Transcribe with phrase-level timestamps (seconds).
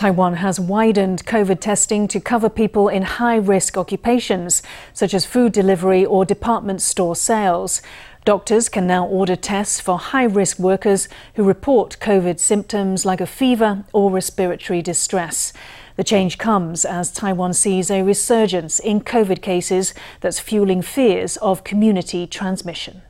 [0.00, 4.62] Taiwan has widened COVID testing to cover people in high risk occupations,
[4.94, 7.82] such as food delivery or department store sales.
[8.24, 13.26] Doctors can now order tests for high risk workers who report COVID symptoms like a
[13.26, 15.52] fever or respiratory distress.
[15.96, 21.62] The change comes as Taiwan sees a resurgence in COVID cases that's fueling fears of
[21.62, 23.02] community transmission.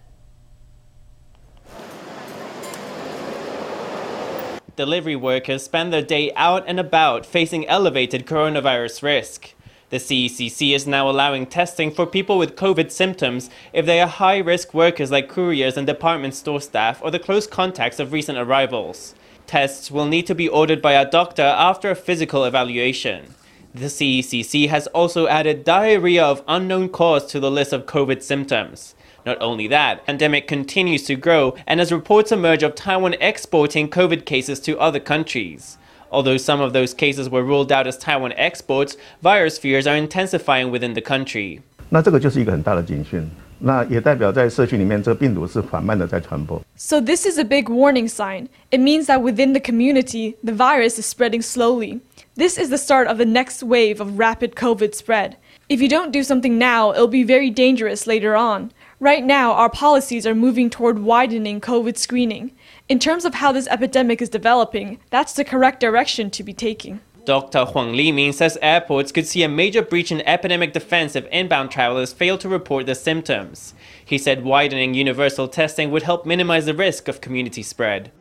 [4.80, 9.52] Delivery workers spend their day out and about facing elevated coronavirus risk.
[9.90, 14.38] The CECC is now allowing testing for people with COVID symptoms if they are high
[14.38, 19.14] risk workers like couriers and department store staff or the close contacts of recent arrivals.
[19.46, 23.34] Tests will need to be ordered by a doctor after a physical evaluation.
[23.74, 28.94] The CECC has also added diarrhea of unknown cause to the list of COVID symptoms.
[29.25, 34.25] Not only that, pandemic continues to grow and as reports emerge of Taiwan exporting COVID
[34.25, 35.77] cases to other countries.
[36.11, 40.69] Although some of those cases were ruled out as Taiwan exports, virus fears are intensifying
[40.71, 41.61] within the country.
[41.89, 43.29] 那这个就是一个很大的警讯。
[43.57, 46.61] 那也代表在社区里面，这个病毒是缓慢的在传播。
[46.75, 48.49] So this is a big warning sign.
[48.69, 52.01] It means that within the community, the virus is spreading slowly.
[52.35, 55.37] This is the start of the next wave of rapid COVID spread.
[55.69, 58.71] If you don't do something now, it'll be very dangerous later on.
[59.02, 62.52] Right now, our policies are moving toward widening COVID screening.
[62.86, 67.00] In terms of how this epidemic is developing, that's the correct direction to be taking.
[67.24, 67.64] Dr.
[67.64, 72.12] Huang Liming says airports could see a major breach in epidemic defense if inbound travelers
[72.12, 73.72] fail to report the symptoms.
[74.04, 78.12] He said widening universal testing would help minimize the risk of community spread.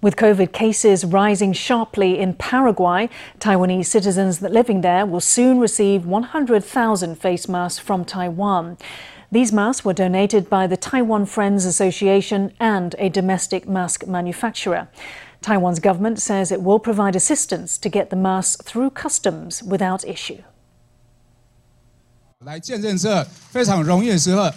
[0.00, 3.08] With COVID cases rising sharply in Paraguay,
[3.40, 8.76] Taiwanese citizens that living there will soon receive 100,000 face masks from Taiwan.
[9.34, 14.86] These masks were donated by the Taiwan Friends Association and a domestic mask manufacturer.
[15.42, 20.44] Taiwan's government says it will provide assistance to get the masks through customs without issue.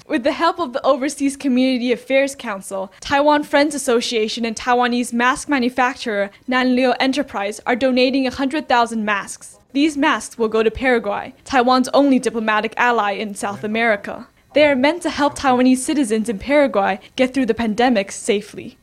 [0.07, 5.49] With the help of the Overseas Community Affairs Council, Taiwan Friends Association and Taiwanese mask
[5.49, 9.57] manufacturer Nanliu Enterprise are donating 100,000 masks.
[9.73, 14.27] These masks will go to Paraguay, Taiwan's only diplomatic ally in South America.
[14.53, 18.77] They are meant to help Taiwanese citizens in Paraguay get through the pandemic safely.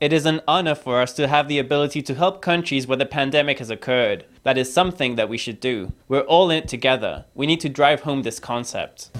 [0.00, 3.04] It is an honor for us to have the ability to help countries where the
[3.04, 4.24] pandemic has occurred.
[4.44, 5.92] That is something that we should do.
[6.08, 7.26] We're all in it together.
[7.34, 9.10] We need to drive home this concept.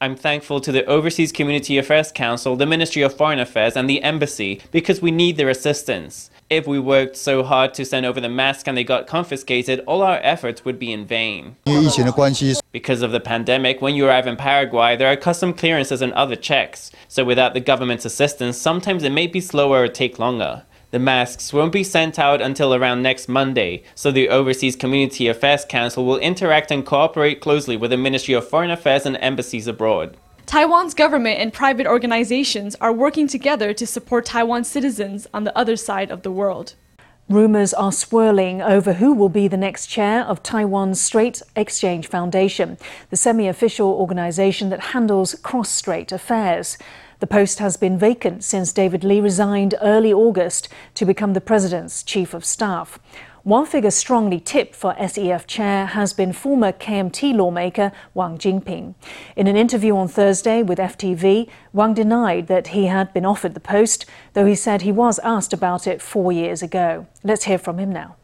[0.00, 4.02] I'm thankful to the Overseas Community Affairs Council, the Ministry of Foreign Affairs, and the
[4.02, 6.30] Embassy because we need their assistance.
[6.50, 10.02] If we worked so hard to send over the masks and they got confiscated, all
[10.02, 11.56] our efforts would be in vain.
[11.64, 16.36] Because of the pandemic, when you arrive in Paraguay, there are custom clearances and other
[16.36, 16.90] checks.
[17.08, 20.64] So without the government's assistance, sometimes it may be slower or take longer.
[20.90, 25.64] The masks won't be sent out until around next Monday, so the Overseas Community Affairs
[25.64, 30.16] Council will interact and cooperate closely with the Ministry of Foreign Affairs and embassies abroad.
[30.46, 35.74] Taiwan's government and private organizations are working together to support Taiwan citizens on the other
[35.74, 36.74] side of the world.
[37.30, 42.76] Rumours are swirling over who will be the next chair of Taiwan's Strait Exchange Foundation,
[43.08, 46.76] the semi official organisation that handles cross strait affairs.
[47.20, 52.02] The post has been vacant since David Lee resigned early August to become the president's
[52.02, 52.98] chief of staff.
[53.44, 58.94] One figure strongly tipped for SEF chair has been former KMT lawmaker Wang Jingping.
[59.36, 63.60] In an interview on Thursday with FTV, Wang denied that he had been offered the
[63.60, 67.06] post, though he said he was asked about it four years ago.
[67.22, 68.16] Let's hear from him now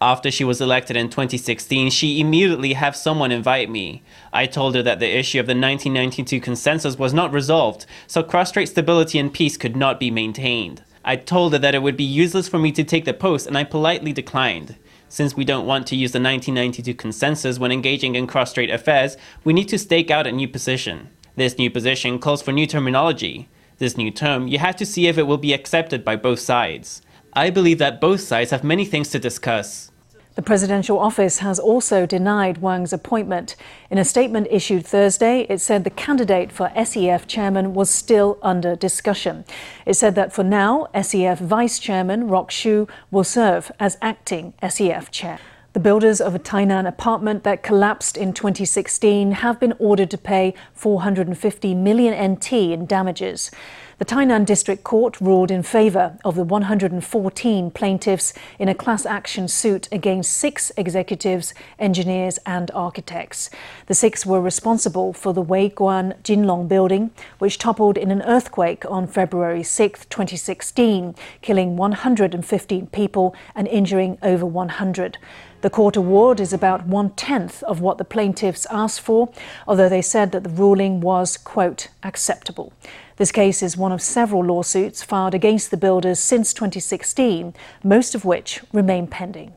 [0.00, 4.02] after she was elected in 2016, she immediately have someone invite me.
[4.32, 8.68] I told her that the issue of the 1992 consensus was not resolved, so cross-strait
[8.68, 10.84] stability and peace could not be maintained.
[11.04, 13.58] I told her that it would be useless for me to take the post, and
[13.58, 14.76] I politely declined.
[15.08, 19.52] Since we don't want to use the 1992 consensus when engaging in cross-strait affairs, we
[19.52, 21.08] need to stake out a new position.
[21.34, 23.48] This new position calls for new terminology.
[23.78, 27.00] This new term, you have to see if it will be accepted by both sides.
[27.38, 29.92] I believe that both sides have many things to discuss.
[30.34, 33.54] The presidential office has also denied Wang's appointment.
[33.90, 38.74] In a statement issued Thursday, it said the candidate for SEF chairman was still under
[38.74, 39.44] discussion.
[39.86, 45.12] It said that for now, SEF vice chairman Rock Hsu will serve as acting SEF
[45.12, 45.38] chair.
[45.78, 50.54] The builders of a Tainan apartment that collapsed in 2016 have been ordered to pay
[50.74, 53.52] 450 million NT in damages.
[53.98, 59.48] The Tainan District Court ruled in favour of the 114 plaintiffs in a class action
[59.48, 63.50] suit against six executives, engineers, and architects.
[63.86, 69.08] The six were responsible for the Weiguan Jinlong building, which toppled in an earthquake on
[69.08, 75.18] February 6, 2016, killing 115 people and injuring over 100.
[75.60, 79.30] The court award is about one tenth of what the plaintiffs asked for,
[79.66, 82.72] although they said that the ruling was, quote, acceptable.
[83.16, 88.24] This case is one of several lawsuits filed against the builders since 2016, most of
[88.24, 89.54] which remain pending.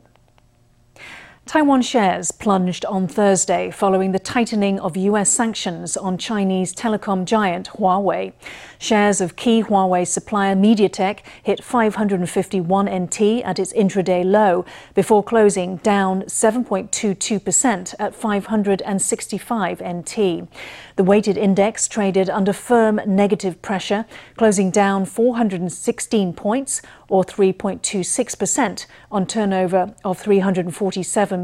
[1.51, 7.71] Taiwan shares plunged on Thursday following the tightening of US sanctions on Chinese telecom giant
[7.71, 8.31] Huawei.
[8.79, 14.63] Shares of key Huawei supplier MediaTek hit 551 NT at its intraday low
[14.93, 20.47] before closing down 7.22% at 565 NT.
[20.95, 24.05] The weighted index traded under firm negative pressure,
[24.37, 30.23] closing down 416 points or 3.26% on turnover of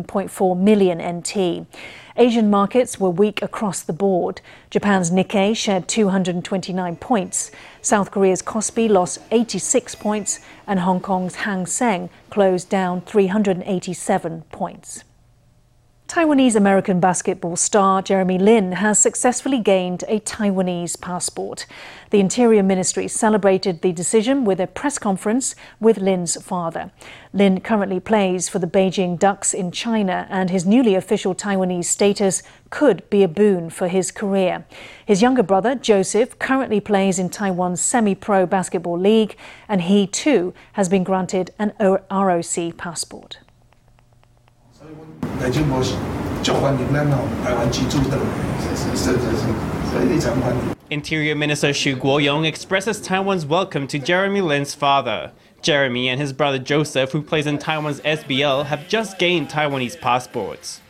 [0.03, 1.67] 347.4 million NT.
[2.15, 4.41] Asian markets were weak across the board.
[4.69, 7.51] Japan's Nikkei shed 229 points.
[7.81, 15.03] South Korea's Kospi lost 86 points, and Hong Kong's Hang Seng closed down 387 points.
[16.07, 21.65] Taiwanese American basketball star Jeremy Lin has successfully gained a Taiwanese passport.
[22.11, 26.91] The Interior Ministry celebrated the decision with a press conference with Lin's father.
[27.33, 32.41] Lin currently plays for the Beijing Ducks in China, and his newly official Taiwanese status
[32.69, 34.65] could be a boon for his career.
[35.05, 39.35] His younger brother, Joseph, currently plays in Taiwan's semi pro basketball league,
[39.67, 43.39] and he too has been granted an ROC passport.
[45.40, 45.82] 嚟中国
[46.42, 47.04] 作训练咧，
[47.42, 48.18] 台湾居住的，
[48.60, 49.12] 是是是，
[49.90, 50.72] 所以你常欢迎。
[50.90, 55.30] Interior Minister Xu Guoyong expresses Taiwan's welcome to Jeremy Lin's father.
[55.62, 60.80] Jeremy and his brother Joseph, who plays in Taiwan's SBL, have just gained Taiwanese passports.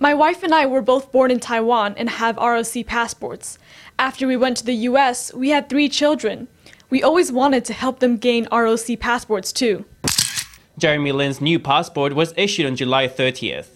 [0.00, 3.58] My wife and I were both born in Taiwan and have ROC passports.
[3.98, 6.48] After we went to the US, we had three children.
[6.90, 9.84] We always wanted to help them gain ROC passports too.
[10.79, 13.67] Jeremy Lin's new passport was issued on July 30th.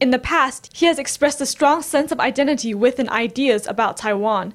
[0.00, 3.96] In the past, he has expressed a strong sense of identity with and ideas about
[3.96, 4.52] Taiwan.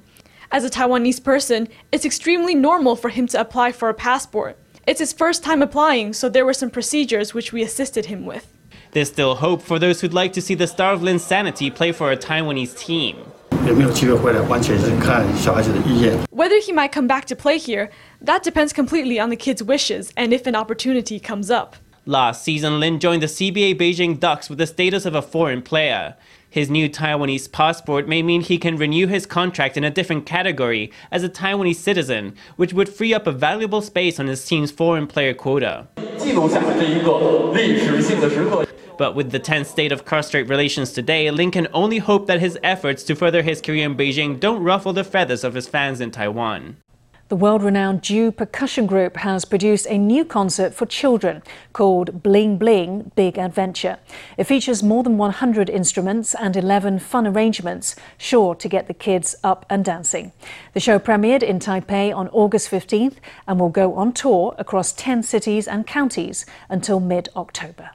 [0.52, 4.56] As a Taiwanese person, it's extremely normal for him to apply for a passport.
[4.86, 8.46] It's his first time applying, so there were some procedures which we assisted him with.
[8.92, 12.12] There's still hope for those who'd like to see the star of Linsanity play for
[12.12, 13.16] a Taiwanese team.
[16.30, 17.90] Whether he might come back to play here,
[18.20, 21.76] that depends completely on the kid's wishes and if an opportunity comes up.
[22.04, 26.14] Last season, Lin joined the CBA Beijing Ducks with the status of a foreign player.
[26.50, 30.92] His new Taiwanese passport may mean he can renew his contract in a different category
[31.10, 35.06] as a Taiwanese citizen, which would free up a valuable space on his team's foreign
[35.06, 35.88] player quota.
[38.96, 42.58] But with the tense state of cross-strait relations today, Lin can only hope that his
[42.62, 46.10] efforts to further his career in Beijing don't ruffle the feathers of his fans in
[46.10, 46.76] Taiwan.
[47.28, 51.42] The world renowned Ju Percussion Group has produced a new concert for children
[51.72, 53.98] called Bling Bling Big Adventure.
[54.36, 59.34] It features more than 100 instruments and 11 fun arrangements, sure to get the kids
[59.42, 60.32] up and dancing.
[60.74, 63.16] The show premiered in Taipei on August 15th
[63.48, 67.90] and will go on tour across 10 cities and counties until mid October.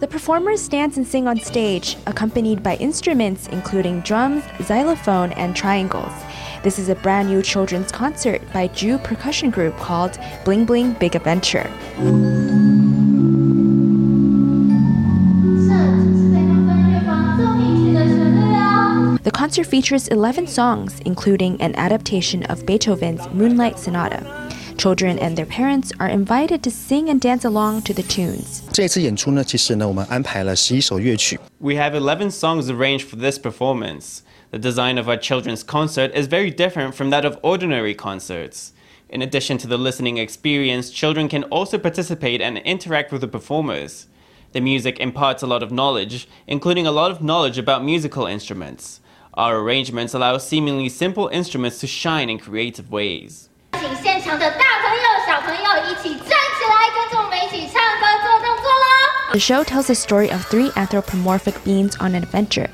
[0.00, 6.12] The performers dance and sing on stage, accompanied by instruments including drums, xylophone, and triangles.
[6.62, 11.14] This is a brand new children's concert by Ju percussion group called Bling Bling Big
[11.14, 11.70] Adventure.
[19.22, 24.41] The concert features 11 songs, including an adaptation of Beethoven's Moonlight Sonata.
[24.82, 28.62] Children and their parents are invited to sing and dance along to the tunes.
[31.60, 34.24] We have 11 songs arranged for this performance.
[34.50, 38.72] The design of our children's concert is very different from that of ordinary concerts.
[39.08, 44.08] In addition to the listening experience, children can also participate and interact with the performers.
[44.50, 49.00] The music imparts a lot of knowledge, including a lot of knowledge about musical instruments.
[49.34, 53.48] Our arrangements allow seemingly simple instruments to shine in creative ways.
[53.79, 59.31] 请现场的大朋友、小朋友一起站起来，跟着我们一起唱歌、做动作喽！
[59.31, 62.69] The show tells the story of three anthropomorphic beings on an adventure.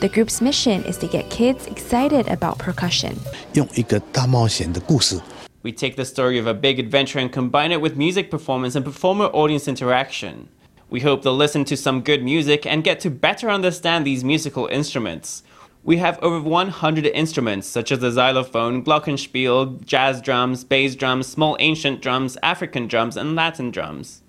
[0.00, 3.14] The group's mission is to get kids excited about percussion.
[3.54, 5.20] 用一个大冒险的故事
[5.62, 8.82] We take the story of a big adventure and combine it with music performance and
[8.84, 10.48] performer audience interaction.
[10.90, 14.66] We hope they'll listen to some good music and get to better understand these musical
[14.66, 15.44] instruments.
[15.87, 21.55] We have over 100 instruments, such as the xylophone, glockenspiel, jazz drums, bass drums, small
[21.61, 24.21] ancient drums, African drums, and Latin drums.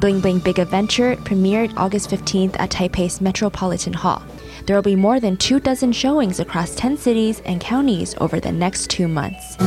[0.00, 4.22] Bling Bling Big Adventure premiered August 15th at Taipei's Metropolitan Hall.
[4.64, 8.50] There will be more than two dozen showings across 10 cities and counties over the
[8.50, 9.58] next two months.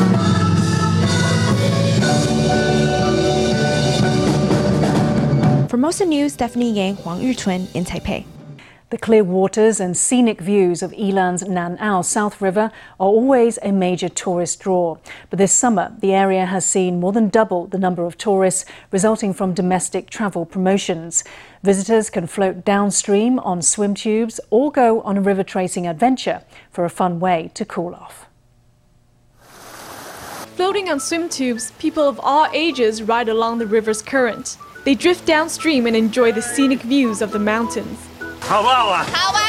[5.86, 8.26] Formosa News, Stephanie Yang, Huang Yuchun in Taipei.
[8.90, 14.10] The clear waters and scenic views of Yilan's Nan'ao South River are always a major
[14.10, 14.98] tourist draw.
[15.30, 19.32] But this summer, the area has seen more than double the number of tourists resulting
[19.32, 21.24] from domestic travel promotions.
[21.62, 26.84] Visitors can float downstream on swim tubes or go on a river tracing adventure for
[26.84, 28.26] a fun way to cool off.
[30.56, 34.58] Floating on swim tubes, people of all ages ride along the river's current.
[34.85, 37.99] They drift downstream and enjoy the scenic views of the mountains.
[38.41, 39.05] 好不好玩？
[39.13, 39.41] 好玩，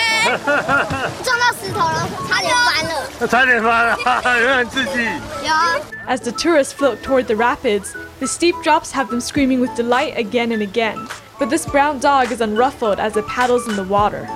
[1.24, 3.28] 撞到石头了，差点翻了。
[3.28, 3.98] 差点翻了，
[4.40, 5.04] 有点刺激。
[5.44, 10.16] 有啊， As the tourists float toward the rapids, the steep drops have them screaming with delight
[10.18, 11.08] again and again.
[11.40, 14.28] But this brown dog is unruffled as it paddles in the water.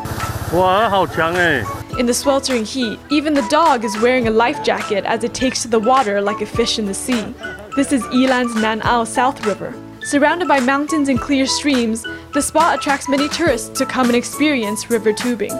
[0.53, 1.63] 哇，好强哎！
[1.99, 5.61] In the sweltering heat, even the dog is wearing a life jacket as it takes
[5.63, 7.35] to the water like a fish in the sea.
[7.75, 9.73] This is Yilan's Nan'ao South River.
[10.02, 14.88] Surrounded by mountains and clear streams, the spot attracts many tourists to come and experience
[14.88, 15.50] river tubing.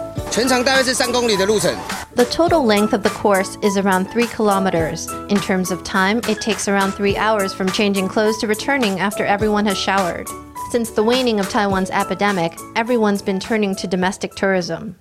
[2.15, 5.11] The total length of the course is around 3 kilometers.
[5.29, 9.27] In terms of time, it takes around 3 hours from changing clothes to returning after
[9.27, 10.27] everyone has showered.
[10.71, 14.97] Since the waning of Taiwan's epidemic, everyone's been turning to domestic tourism.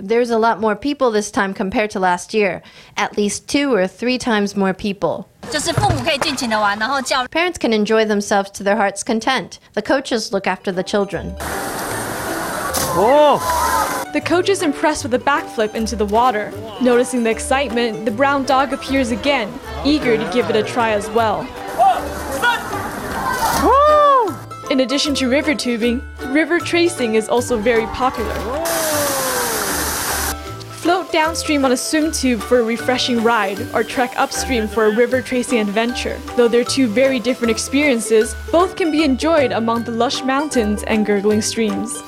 [0.00, 2.62] There's a lot more people this time compared to last year,
[2.96, 5.28] at least two or three times more people.
[7.30, 9.58] Parents can enjoy themselves to their heart's content.
[9.74, 11.34] The coaches look after the children.
[12.96, 13.38] Whoa!
[14.12, 16.52] The coach is impressed with a backflip into the water.
[16.80, 19.52] Noticing the excitement, the brown dog appears again,
[19.84, 21.42] eager to give it a try as well.
[24.74, 28.34] In addition to river tubing, river tracing is also very popular.
[30.82, 34.96] Float downstream on a swim tube for a refreshing ride, or trek upstream for a
[34.96, 36.18] river tracing adventure.
[36.34, 41.06] Though they're two very different experiences, both can be enjoyed among the lush mountains and
[41.06, 42.02] gurgling streams.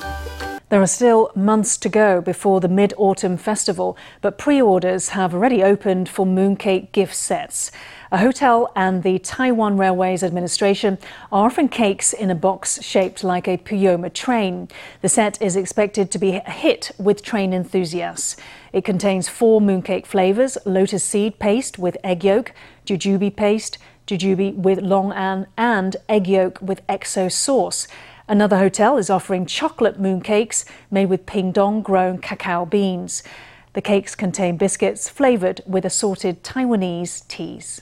[0.69, 5.33] There are still months to go before the Mid Autumn Festival, but pre orders have
[5.33, 7.71] already opened for mooncake gift sets.
[8.11, 10.97] A hotel and the Taiwan Railways Administration
[11.31, 14.67] are offering cakes in a box shaped like a Puyuma train.
[15.01, 18.35] The set is expected to be a hit with train enthusiasts.
[18.73, 22.51] It contains four mooncake flavours lotus seed paste with egg yolk,
[22.85, 27.87] jujube paste, jujube with longan, and egg yolk with XO sauce.
[28.29, 33.23] Another hotel is offering chocolate mooncakes made with Pingdong grown cacao beans.
[33.71, 37.79] The cakes contain biscuits flavoured with assorted Taiwanese teas.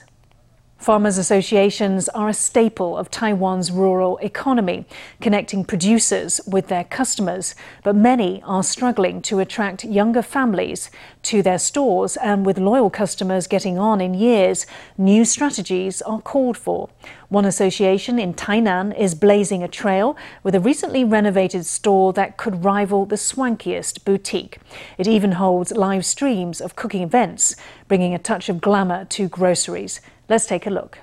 [0.78, 4.84] Farmers' associations are a staple of Taiwan's rural economy,
[5.20, 7.54] connecting producers with their customers.
[7.82, 10.90] But many are struggling to attract younger families
[11.22, 14.66] to their stores, and with loyal customers getting on in years,
[14.98, 16.90] new strategies are called for.
[17.30, 22.64] One association in Tainan is blazing a trail with a recently renovated store that could
[22.64, 24.58] rival the swankiest boutique.
[24.98, 27.56] It even holds live streams of cooking events,
[27.88, 30.00] bringing a touch of glamour to groceries.
[30.28, 30.98] Let's take a look.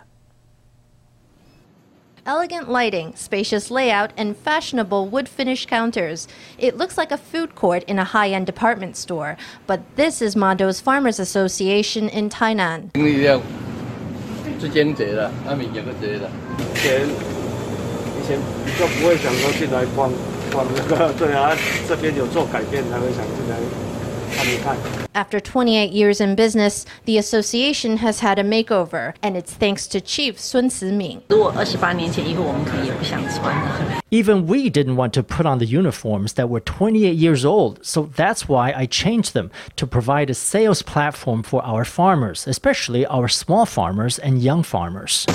[2.25, 6.27] Elegant lighting, spacious layout, and fashionable wood finish counters.
[6.57, 9.35] It looks like a food court in a high end department store.
[9.67, 12.91] But this is Mondo's Farmers Association in Tainan.
[25.15, 30.01] After 28 years in business, the association has had a makeover, and it's thanks to
[30.01, 31.21] Chief Sun Siming.
[34.11, 38.09] Even we didn't want to put on the uniforms that were 28 years old, so
[38.15, 43.27] that's why I changed them to provide a sales platform for our farmers, especially our
[43.27, 45.25] small farmers and young farmers.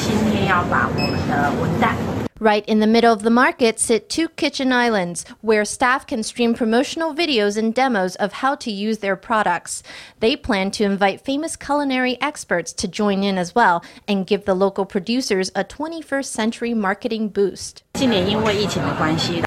[2.40, 6.54] Right in the middle of the market sit two kitchen islands where staff can stream
[6.54, 9.82] promotional videos and demos of how to use their products.
[10.20, 14.54] They plan to invite famous culinary experts to join in as well and give the
[14.54, 17.82] local producers a 21st century marketing boost.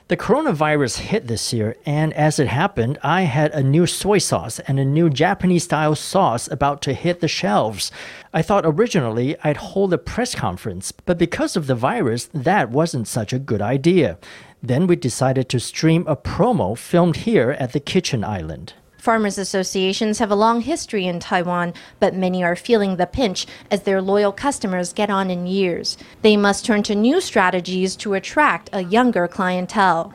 [0.10, 4.60] The coronavirus hit this year, and as it happened, I had a new soy sauce
[4.60, 7.94] and a new Japanese style sauce about to hit the shelves.
[8.34, 13.08] I thought originally I'd hold a press conference, but because of the virus, that wasn't
[13.08, 14.18] such a good idea.
[14.62, 18.74] Then we decided to stream a promo filmed here at the kitchen island.
[19.02, 23.82] Farmers associations have a long history in Taiwan, but many are feeling the pinch as
[23.82, 25.98] their loyal customers get on in years.
[26.22, 30.14] They must turn to new strategies to attract a younger clientele.